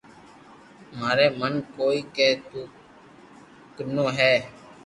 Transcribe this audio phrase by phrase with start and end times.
[0.99, 2.59] ماري من ڪوئي ڪي تو
[3.75, 4.33] ڪنو ھي